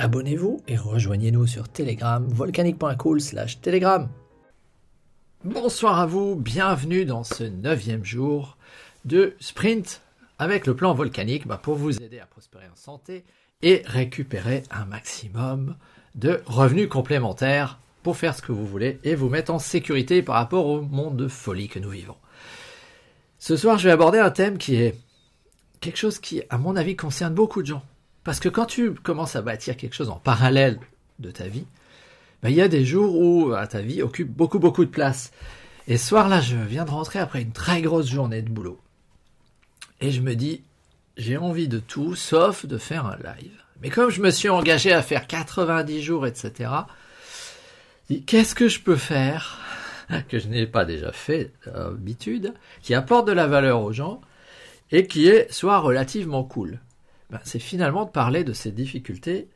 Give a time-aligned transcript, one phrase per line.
[0.00, 4.08] Abonnez-vous et rejoignez-nous sur Telegram, volcanique.cool slash Telegram.
[5.44, 8.56] Bonsoir à vous, bienvenue dans ce neuvième jour
[9.04, 10.00] de sprint
[10.38, 13.26] avec le plan volcanique bah, pour vous aider à prospérer en santé
[13.60, 15.76] et récupérer un maximum
[16.14, 20.36] de revenus complémentaires pour faire ce que vous voulez et vous mettre en sécurité par
[20.36, 22.16] rapport au monde de folie que nous vivons.
[23.38, 24.98] Ce soir, je vais aborder un thème qui est
[25.80, 27.82] quelque chose qui, à mon avis, concerne beaucoup de gens.
[28.24, 30.78] Parce que quand tu commences à bâtir quelque chose en parallèle
[31.18, 31.66] de ta vie,
[32.42, 35.32] ben, il y a des jours où euh, ta vie occupe beaucoup, beaucoup de place.
[35.88, 38.80] Et ce soir-là, je viens de rentrer après une très grosse journée de boulot.
[40.00, 40.62] Et je me dis,
[41.16, 43.52] j'ai envie de tout, sauf de faire un live.
[43.82, 46.70] Mais comme je me suis engagé à faire 90 jours, etc.,
[48.26, 49.58] qu'est-ce que je peux faire
[50.28, 54.20] que je n'ai pas déjà fait d'habitude, qui apporte de la valeur aux gens
[54.92, 56.80] et qui est soit relativement cool?
[57.30, 59.48] Ben, C'est finalement de parler de ces difficultés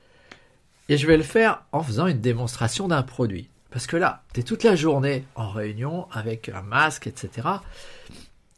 [0.88, 3.48] et je vais le faire en faisant une démonstration d'un produit.
[3.70, 7.48] Parce que là, tu es toute la journée en réunion avec un masque, etc.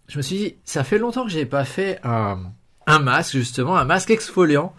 [0.08, 2.38] Je me suis dit, ça fait longtemps que je n'ai pas fait un,
[2.86, 4.74] masque, justement, un masque exfoliant.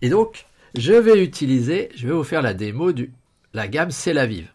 [0.00, 3.08] Et donc, je vais utiliser, je vais vous faire la démo de
[3.52, 4.52] la gamme C'est la Vive.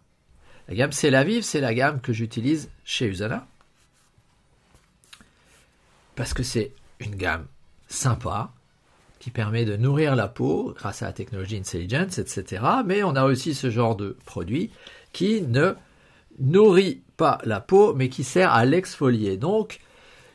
[0.69, 3.45] La gamme C'est Vive, c'est la gamme que j'utilise chez Usana.
[6.15, 7.45] Parce que c'est une gamme
[7.89, 8.53] sympa,
[9.19, 12.63] qui permet de nourrir la peau grâce à la technologie Intelligence, etc.
[12.85, 14.71] Mais on a aussi ce genre de produit
[15.13, 15.73] qui ne
[16.39, 19.37] nourrit pas la peau, mais qui sert à l'exfolier.
[19.37, 19.79] Donc,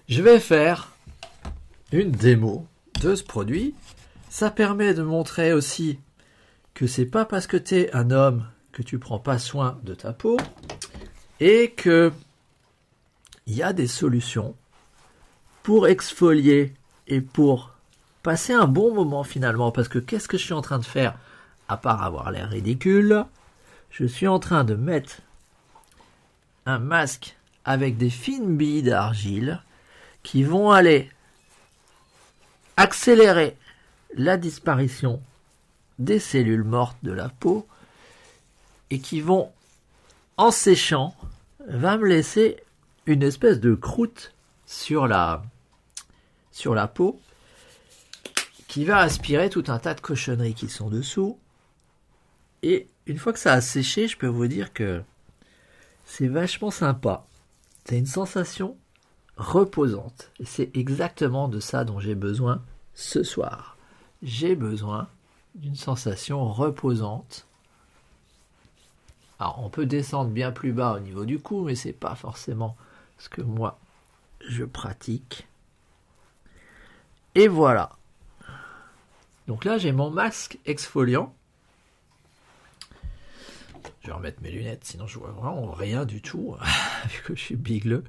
[0.09, 0.93] je vais faire
[1.93, 2.67] une démo
[3.01, 3.75] de ce produit.
[4.29, 5.99] Ça permet de montrer aussi
[6.75, 9.95] que c'est pas parce que tu es un homme que tu prends pas soin de
[9.95, 10.37] ta peau
[11.41, 12.13] et que
[13.47, 14.55] il y a des solutions
[15.63, 16.73] pour exfolier
[17.09, 17.75] et pour
[18.23, 21.17] passer un bon moment finalement parce que qu'est-ce que je suis en train de faire
[21.69, 23.25] à part avoir l'air ridicule?
[23.91, 25.17] Je suis en train de mettre
[26.67, 29.63] un masque avec des fines billes d'argile
[30.23, 31.11] qui vont aller
[32.77, 33.57] accélérer
[34.15, 35.23] la disparition
[35.99, 37.67] des cellules mortes de la peau
[38.91, 39.53] et qui vont,
[40.37, 41.15] en séchant,
[41.67, 42.57] va me laisser
[43.07, 44.33] une espèce de croûte
[44.67, 45.43] sur la,
[46.53, 47.21] sur la peau
[48.71, 51.37] qui va aspirer tout un tas de cochonneries qui sont dessous.
[52.63, 55.03] Et une fois que ça a séché, je peux vous dire que
[56.07, 57.27] c'est vachement sympa.
[57.85, 58.77] C'est une sensation
[59.37, 60.31] reposante.
[60.39, 62.63] Et c'est exactement de ça dont j'ai besoin
[62.95, 63.77] ce soir.
[64.23, 65.09] J'ai besoin
[65.57, 67.49] d'une sensation reposante.
[69.41, 72.77] Alors, on peut descendre bien plus bas au niveau du cou, mais c'est pas forcément
[73.19, 73.81] ce que moi
[74.49, 75.49] je pratique.
[77.35, 77.97] Et voilà.
[79.51, 81.35] Donc là, j'ai mon masque exfoliant.
[84.01, 86.55] Je vais remettre mes lunettes, sinon je vois vraiment rien du tout,
[87.09, 88.05] vu que je suis bigleux.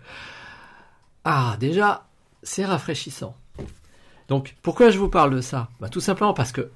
[1.23, 2.05] Ah, déjà,
[2.43, 3.35] c'est rafraîchissant.
[4.27, 5.69] Donc, pourquoi je vous parle de ça?
[5.79, 6.69] Bah, Tout simplement parce que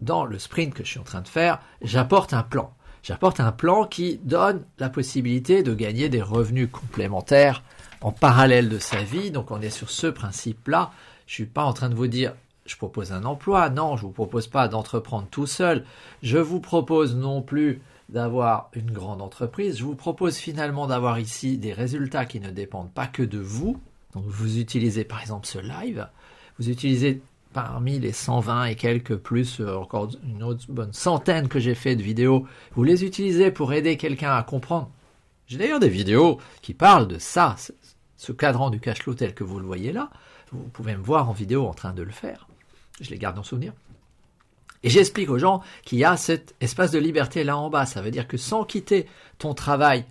[0.00, 2.72] dans le sprint que je suis en train de faire, j'apporte un plan.
[3.02, 7.64] J'apporte un plan qui donne la possibilité de gagner des revenus complémentaires
[8.00, 9.32] en parallèle de sa vie.
[9.32, 10.92] Donc, on est sur ce principe-là.
[11.26, 12.34] Je suis pas en train de vous dire
[12.66, 13.70] je propose un emploi.
[13.70, 15.84] Non, je vous propose pas d'entreprendre tout seul.
[16.22, 19.78] Je vous propose non plus d'avoir une grande entreprise.
[19.78, 23.80] Je vous propose finalement d'avoir ici des résultats qui ne dépendent pas que de vous.
[24.14, 26.06] Donc vous utilisez par exemple ce live,
[26.58, 27.22] vous utilisez
[27.54, 31.96] parmi les 120 et quelques plus, euh, encore une autre bonne centaine que j'ai fait
[31.96, 34.90] de vidéos, vous les utilisez pour aider quelqu'un à comprendre.
[35.46, 37.56] J'ai d'ailleurs des vidéos qui parlent de ça,
[38.16, 40.10] ce cadran du cash flow tel que vous le voyez là.
[40.50, 42.46] Vous pouvez me voir en vidéo en train de le faire.
[43.00, 43.72] Je les garde en souvenir.
[44.82, 47.86] Et j'explique aux gens qu'il y a cet espace de liberté là en bas.
[47.86, 49.06] Ça veut dire que sans quitter
[49.38, 50.04] ton travail,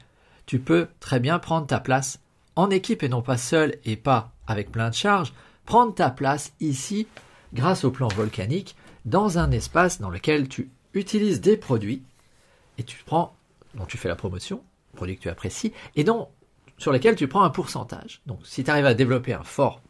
[0.45, 2.19] tu peux très bien prendre ta place
[2.55, 5.33] en équipe et non pas seul et pas avec plein de charges.
[5.65, 7.07] Prendre ta place ici
[7.53, 8.75] grâce au plan volcanique
[9.05, 12.03] dans un espace dans lequel tu utilises des produits
[12.77, 13.35] et tu prends,
[13.75, 14.63] dont tu fais la promotion,
[14.95, 16.29] produits que tu apprécies, et dont,
[16.77, 18.21] sur lesquels tu prends un pourcentage.
[18.25, 19.81] Donc si tu arrives à développer un fort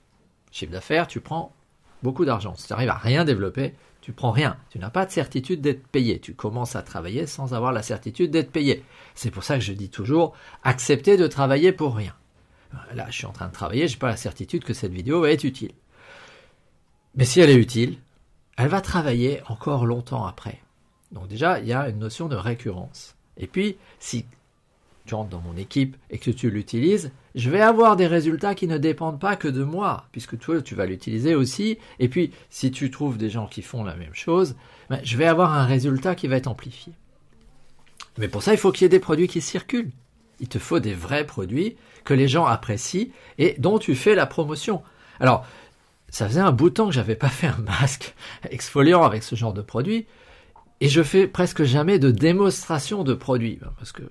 [0.52, 1.54] chiffre d'affaires, tu prends
[2.04, 2.56] beaucoup d'argent.
[2.56, 4.58] Si tu arrives à rien développer, Tu prends rien.
[4.72, 6.20] Tu n'as pas de certitude d'être payé.
[6.20, 8.84] Tu commences à travailler sans avoir la certitude d'être payé.
[9.14, 10.34] C'est pour ça que je dis toujours,
[10.64, 12.16] accepter de travailler pour rien.
[12.96, 15.44] Là, je suis en train de travailler, j'ai pas la certitude que cette vidéo être
[15.44, 15.74] utile.
[17.16, 17.98] Mais si elle est utile,
[18.58, 20.62] elle va travailler encore longtemps après.
[21.12, 23.16] Donc déjà, il y a une notion de récurrence.
[23.38, 24.26] Et puis, si
[25.06, 28.68] tu rentres dans mon équipe et que tu l'utilises, je vais avoir des résultats qui
[28.68, 31.78] ne dépendent pas que de moi, puisque toi, tu vas l'utiliser aussi.
[32.00, 34.56] Et puis, si tu trouves des gens qui font la même chose,
[34.90, 36.94] ben, je vais avoir un résultat qui va être amplifié.
[38.18, 39.92] Mais pour ça, il faut qu'il y ait des produits qui circulent.
[40.40, 43.08] Il te faut des vrais produits que les gens apprécient
[43.38, 44.82] et dont tu fais la promotion.
[45.20, 45.46] Alors,
[46.10, 48.14] ça faisait un bout de temps que j'avais pas fait un masque
[48.50, 50.06] exfoliant avec ce genre de produit.
[50.82, 53.60] Et je fais presque jamais de démonstration de produit.
[53.62, 54.04] Ben, parce que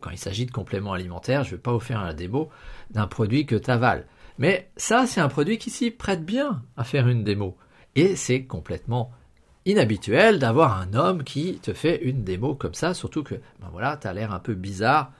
[0.00, 2.50] quand il s'agit de compléments alimentaires, je ne vais pas vous faire un démo
[2.90, 4.06] d'un produit que tu avales.
[4.38, 7.56] Mais ça, c'est un produit qui s'y prête bien à faire une démo.
[7.96, 9.10] Et c'est complètement
[9.66, 13.96] inhabituel d'avoir un homme qui te fait une démo comme ça, surtout que, ben voilà,
[13.96, 15.12] tu as l'air un peu bizarre.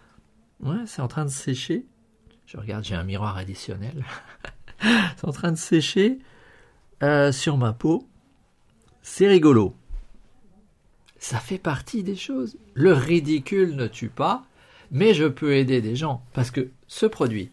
[0.60, 1.84] Ouais, c'est en train de sécher.
[2.46, 4.04] Je regarde, j'ai un miroir additionnel.
[4.80, 6.18] c'est en train de sécher
[7.02, 8.08] euh, sur ma peau.
[9.02, 9.74] C'est rigolo.
[11.18, 12.56] Ça fait partie des choses.
[12.74, 14.44] Le ridicule ne tue pas
[14.90, 17.50] mais je peux aider des gens parce que ce produit,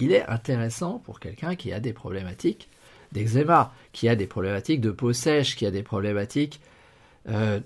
[0.00, 2.68] il est intéressant pour quelqu'un qui a des problématiques
[3.12, 6.60] d'eczéma, qui a des problématiques de peau sèche, qui a des problématiques,
[7.28, 7.60] euh,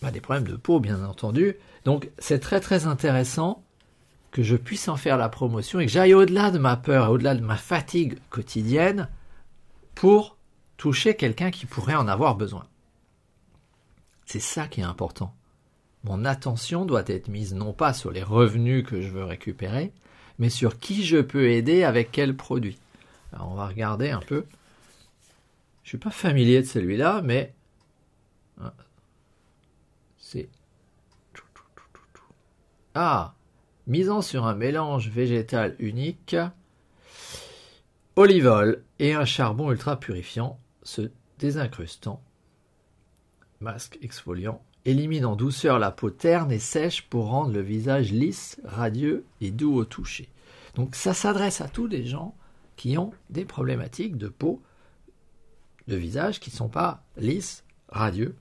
[0.00, 1.56] bah, des problèmes de peau bien entendu.
[1.84, 3.64] Donc c'est très très intéressant
[4.30, 7.34] que je puisse en faire la promotion et que j'aille au-delà de ma peur, au-delà
[7.34, 9.08] de ma fatigue quotidienne
[9.94, 10.36] pour
[10.76, 12.66] toucher quelqu'un qui pourrait en avoir besoin.
[14.24, 15.34] C'est ça qui est important
[16.04, 19.92] mon attention doit être mise non pas sur les revenus que je veux récupérer,
[20.38, 22.78] mais sur qui je peux aider avec quel produit.
[23.32, 24.44] Alors on va regarder un peu.
[25.84, 27.54] Je suis pas familier de celui-là, mais
[28.60, 28.72] hein,
[30.18, 30.48] c'est
[32.94, 33.34] ah
[33.86, 36.36] misant sur un mélange végétal unique,
[38.16, 42.22] olivol et un charbon ultra purifiant se désincrustant,
[43.60, 48.60] masque exfoliant élimine en douceur la peau terne et sèche pour rendre le visage lisse,
[48.64, 50.28] radieux et doux au toucher.
[50.74, 52.34] Donc ça s'adresse à tous les gens
[52.76, 54.62] qui ont des problématiques de peau,
[55.88, 58.34] de visage qui ne sont pas lisses, radieux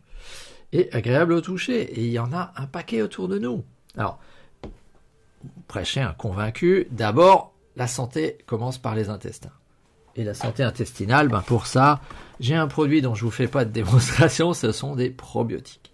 [0.72, 1.82] et agréables au toucher.
[1.82, 3.64] Et il y en a un paquet autour de nous.
[3.98, 4.20] Alors,
[5.68, 9.52] prêchez un convaincu, d'abord, la santé commence par les intestins.
[10.16, 12.02] Et la santé intestinale, ben pour ça,
[12.40, 15.91] j'ai un produit dont je ne vous fais pas de démonstration, ce sont des probiotiques.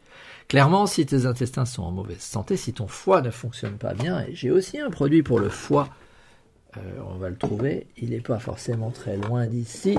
[0.48, 4.22] Clairement, si tes intestins sont en mauvaise santé, si ton foie ne fonctionne pas bien,
[4.22, 5.90] et j'ai aussi un produit pour le foie,
[6.78, 6.80] euh,
[7.10, 9.98] on va le trouver, il n'est pas forcément très loin d'ici.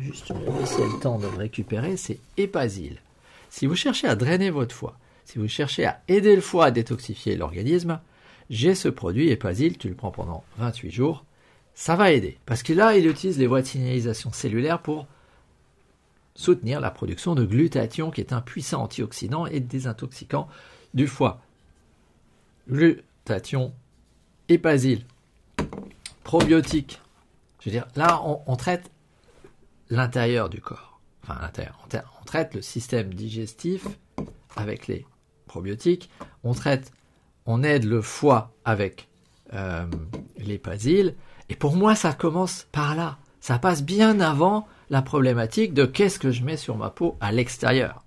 [0.00, 3.00] Juste, va laisser le temps de le récupérer, c'est Epasil.
[3.48, 6.70] Si vous cherchez à drainer votre foie, si vous cherchez à aider le foie à
[6.72, 8.00] détoxifier l'organisme,
[8.50, 11.24] j'ai ce produit Epasil, tu le prends pendant 28 jours,
[11.74, 12.38] ça va aider.
[12.44, 15.06] Parce que là, il utilise les voies de signalisation cellulaire pour
[16.38, 20.48] soutenir la production de glutathion, qui est un puissant antioxydant et désintoxicant
[20.94, 21.42] du foie.
[22.70, 23.74] Glutathion,
[24.48, 25.04] épasile,
[26.22, 27.02] probiotique.
[27.60, 28.88] Je veux dire, là, on, traite
[29.90, 31.00] l'intérieur du corps.
[31.24, 31.76] Enfin, l'intérieur.
[31.84, 33.88] On, traite le système digestif
[34.54, 35.04] avec les
[35.46, 36.08] probiotiques.
[36.44, 36.92] On traite,
[37.46, 39.08] on aide le foie avec
[39.54, 39.86] euh.
[41.48, 43.18] Et pour moi, ça commence par là.
[43.40, 47.32] Ça passe bien avant la problématique de qu'est-ce que je mets sur ma peau à
[47.32, 48.04] l'extérieur.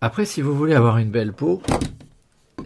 [0.00, 1.62] Après, si vous voulez avoir une belle peau,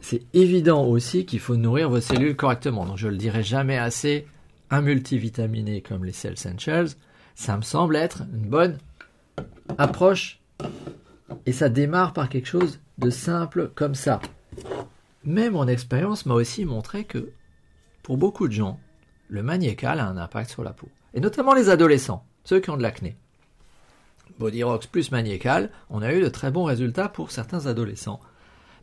[0.00, 2.84] c'est évident aussi qu'il faut nourrir vos cellules correctement.
[2.84, 4.26] Donc je le dirai jamais assez,
[4.70, 6.88] un multivitaminé comme les Cell Essentials,
[7.34, 8.78] ça me semble être une bonne
[9.78, 10.40] approche.
[11.46, 14.20] Et ça démarre par quelque chose de simple comme ça.
[15.24, 17.30] Mais mon expérience m'a aussi montré que
[18.02, 18.78] pour beaucoup de gens,
[19.28, 22.76] le magnécal a un impact sur la peau et notamment les adolescents, ceux qui ont
[22.76, 23.16] de l'acné.
[24.38, 28.20] Bodyrox plus magnécal, on a eu de très bons résultats pour certains adolescents.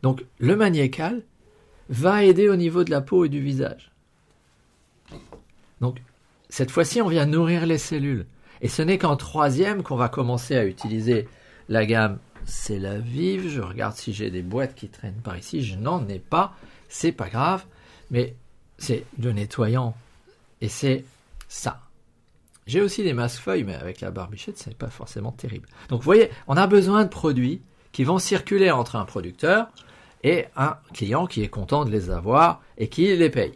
[0.02, 1.22] Donc le magnécal
[1.88, 3.90] va aider au niveau de la peau et du visage.
[5.80, 6.00] Donc
[6.48, 8.26] cette fois-ci, on vient nourrir les cellules.
[8.60, 11.28] Et ce n'est qu'en troisième qu'on va commencer à utiliser
[11.68, 13.48] la gamme C'est la vive.
[13.48, 15.62] Je regarde si j'ai des boîtes qui traînent par ici.
[15.62, 16.54] Je n'en ai pas.
[16.88, 17.64] C'est pas grave.
[18.10, 18.34] Mais
[18.78, 19.94] c'est de nettoyant.
[20.60, 21.04] Et c'est
[21.48, 21.80] ça.
[22.70, 25.66] J'ai aussi des masques feuilles, mais avec la barbichette, ce n'est pas forcément terrible.
[25.88, 29.66] Donc vous voyez, on a besoin de produits qui vont circuler entre un producteur
[30.22, 33.54] et un client qui est content de les avoir et qui les paye.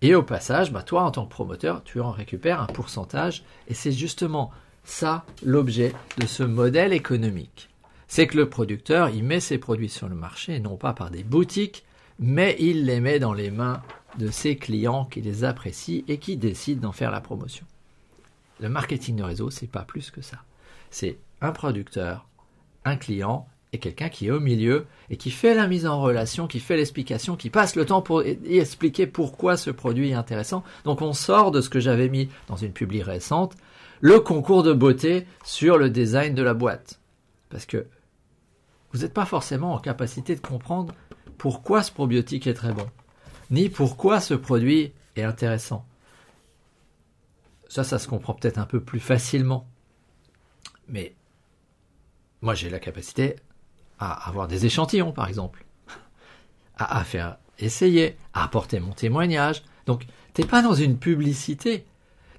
[0.00, 3.74] Et au passage, bah toi, en tant que promoteur, tu en récupères un pourcentage et
[3.74, 4.50] c'est justement
[4.82, 7.70] ça l'objet de ce modèle économique.
[8.08, 11.22] C'est que le producteur, il met ses produits sur le marché, non pas par des
[11.22, 11.84] boutiques,
[12.18, 13.80] mais il les met dans les mains
[14.18, 17.64] de ses clients qui les apprécient et qui décident d'en faire la promotion.
[18.62, 20.38] Le marketing de réseau, c'est pas plus que ça.
[20.90, 22.28] C'est un producteur,
[22.84, 26.46] un client et quelqu'un qui est au milieu et qui fait la mise en relation,
[26.46, 30.62] qui fait l'explication, qui passe le temps pour expliquer pourquoi ce produit est intéressant.
[30.84, 33.56] Donc on sort de ce que j'avais mis dans une publi récente,
[34.00, 37.00] le concours de beauté sur le design de la boîte.
[37.50, 37.88] Parce que
[38.92, 40.94] vous n'êtes pas forcément en capacité de comprendre
[41.36, 42.86] pourquoi ce probiotique est très bon,
[43.50, 45.84] ni pourquoi ce produit est intéressant.
[47.72, 49.66] Ça, ça se comprend peut-être un peu plus facilement.
[50.88, 51.14] Mais
[52.42, 53.36] moi, j'ai la capacité
[53.98, 55.64] à avoir des échantillons, par exemple,
[56.76, 59.62] à, faire essayer, à apporter mon témoignage.
[59.86, 61.86] Donc, t'es pas dans une publicité.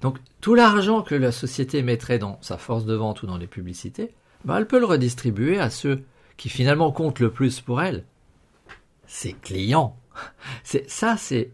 [0.02, 3.48] Donc, tout l'argent que la société mettrait dans sa force de vente ou dans les
[3.48, 4.14] publicités,
[4.44, 6.04] bah, elle peut le redistribuer à ceux
[6.36, 8.04] qui finalement comptent le plus pour elle.
[9.08, 9.96] Ses clients.
[10.62, 11.50] C'est, ça, c'est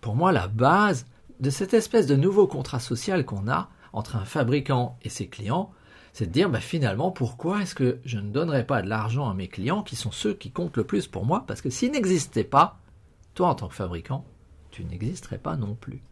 [0.00, 1.06] pour moi la base
[1.40, 5.70] de cette espèce de nouveau contrat social qu'on a entre un fabricant et ses clients,
[6.12, 9.34] c'est de dire bah, finalement pourquoi est-ce que je ne donnerais pas de l'argent à
[9.34, 11.44] mes clients qui sont ceux qui comptent le plus pour moi?
[11.46, 12.78] Parce que s'ils n'existaient pas,
[13.34, 14.24] toi en tant que fabricant,
[14.70, 16.02] tu n'existerais pas non plus.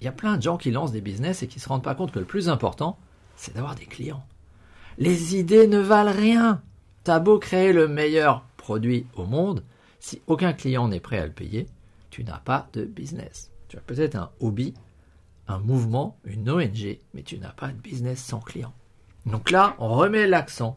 [0.00, 1.84] Il y a plein de gens qui lancent des business et qui ne se rendent
[1.84, 2.98] pas compte que le plus important,
[3.36, 4.24] c'est d'avoir des clients.
[4.98, 6.62] Les idées ne valent rien.
[7.04, 9.62] T'as beau créer le meilleur produit au monde,
[9.98, 11.66] si aucun client n'est prêt à le payer,
[12.10, 13.49] tu n'as pas de business.
[13.70, 14.74] Tu as peut-être un hobby,
[15.46, 18.74] un mouvement, une ONG, mais tu n'as pas de business sans client.
[19.26, 20.76] Donc là, on remet l'accent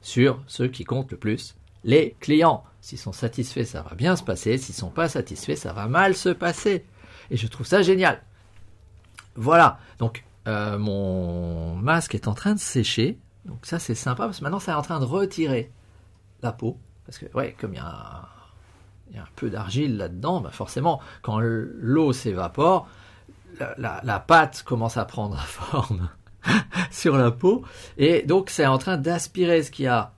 [0.00, 2.64] sur ceux qui comptent le plus, les clients.
[2.80, 4.56] S'ils sont satisfaits, ça va bien se passer.
[4.56, 6.86] S'ils ne sont pas satisfaits, ça va mal se passer.
[7.30, 8.22] Et je trouve ça génial.
[9.34, 9.78] Voilà.
[9.98, 13.18] Donc, euh, mon masque est en train de sécher.
[13.44, 15.70] Donc ça, c'est sympa parce que maintenant, c'est en train de retirer
[16.40, 16.78] la peau.
[17.04, 17.74] Parce que, ouais, comme
[19.12, 22.88] il y a un peu d'argile là-dedans, bah forcément, quand l'eau s'évapore,
[23.76, 26.08] la, pâte commence à prendre forme
[26.90, 27.62] sur la peau,
[27.98, 30.14] et donc c'est en train d'aspirer ce qu'il y a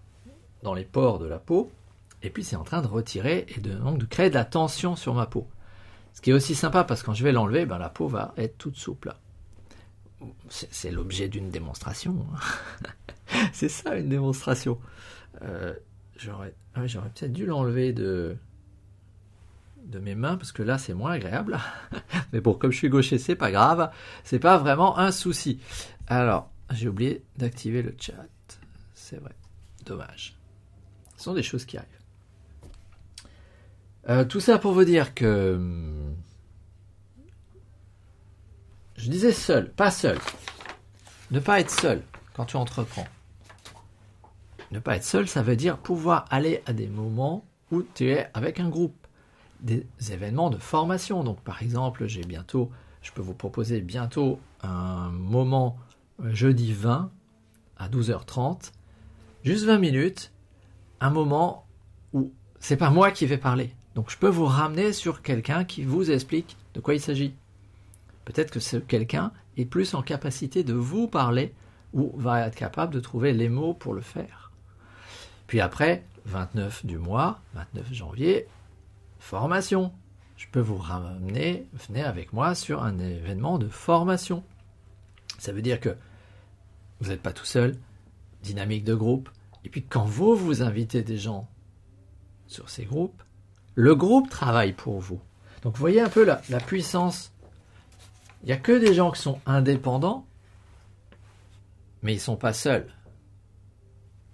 [0.62, 1.72] dans les pores de la peau,
[2.22, 4.94] et puis c'est en train de retirer et de, donc de créer de la tension
[4.94, 5.48] sur ma peau.
[6.12, 8.32] Ce qui est aussi sympa parce que quand je vais l'enlever, ben, la peau va
[8.36, 9.12] être toute souple.
[10.48, 12.24] C'est l'objet d'une démonstration.
[13.52, 14.78] c'est ça une démonstration.
[15.42, 15.74] Euh,
[16.74, 18.36] ah j'aurais peut-être dû l'enlever de,
[19.85, 21.59] de mes mains parce que là c'est moins agréable.
[22.33, 23.91] Mais bon, comme je suis gaucher, c'est pas grave.
[24.25, 25.61] C'est pas vraiment un souci.
[26.07, 28.14] Alors, j'ai oublié d'activer le chat.
[28.95, 29.35] C'est vrai.
[29.85, 30.37] Dommage.
[31.17, 31.91] Ce sont des choses qui arrivent.
[34.09, 36.14] Euh, tout ça pour vous dire que hum,
[38.97, 40.19] je disais seul, pas seul.
[41.31, 42.03] Ne pas être seul
[42.35, 43.07] quand tu entreprends.
[44.71, 48.29] Ne pas être seul, ça veut dire pouvoir aller à des moments où tu es
[48.35, 49.03] avec un groupe
[49.64, 51.25] des événements de formation.
[51.25, 52.71] Donc par exemple, j'ai bientôt,
[53.02, 55.76] je peux vous proposer bientôt un moment
[56.23, 57.11] euh, jeudi 20
[57.78, 58.73] à 12h30,
[59.42, 60.33] juste 20 minutes,
[61.00, 61.66] un moment
[62.12, 63.75] où c'est pas moi qui vais parler.
[63.94, 67.35] Donc je peux vous ramener sur quelqu'un qui vous explique de quoi il s'agit.
[68.25, 71.52] Peut-être que ce quelqu'un est plus en capacité de vous parler
[71.92, 74.50] ou va être capable de trouver les mots pour le faire.
[75.47, 78.47] Puis après, 29 du mois, 29 janvier,
[79.25, 79.93] formation.
[80.37, 84.45] Je peux vous ramener, venez avec moi sur un événement de formation.
[85.38, 85.97] Ça veut dire que
[87.00, 87.75] vous n'êtes pas tout seul,
[88.43, 89.31] dynamique de groupe.
[89.64, 91.49] Et puis quand vous vous invitez des gens
[92.47, 93.23] sur ces groupes,
[93.75, 95.21] le groupe travaille pour vous.
[95.62, 97.33] Donc vous voyez un peu la, puissance.
[98.43, 100.26] Il n'y a que des gens qui sont indépendants,
[102.02, 102.93] mais ils ne sont pas seuls.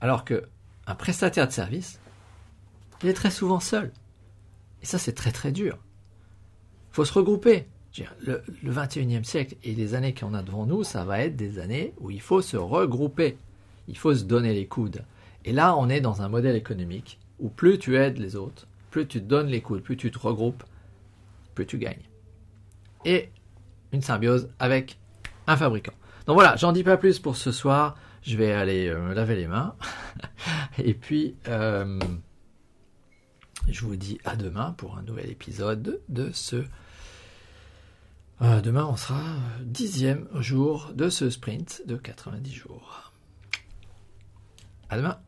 [0.01, 0.49] Alors que
[0.89, 2.01] un prestataire de service,
[3.05, 3.93] il est très souvent seul.
[4.83, 5.79] Et ça, c'est très très dur.
[6.93, 7.67] Il faut se regrouper.
[8.25, 11.59] Le, le 21e siècle et les années qu'on a devant nous, ça va être des
[11.59, 13.37] années où il faut se regrouper.
[13.89, 15.03] Il faut se donner les coudes.
[15.45, 19.07] Et là, on est dans un modèle économique où plus tu aides les autres, plus
[19.07, 20.63] tu te donnes les coudes, plus tu te regroupes,
[21.55, 22.09] plus tu gagnes.
[23.05, 23.31] Et
[23.93, 24.99] une symbiose avec
[25.47, 25.95] un fabricant.
[26.27, 27.97] Donc voilà, j'en dis pas plus pour ce soir.
[28.23, 29.75] Je vais aller euh, me laver les mains.
[30.79, 31.99] Et puis, euh,
[33.73, 36.65] je vous dis à demain pour un nouvel épisode de ce...
[38.43, 39.23] Euh, demain, on sera
[39.63, 43.13] dixième jour de ce sprint de 90 jours.
[44.89, 45.19] À demain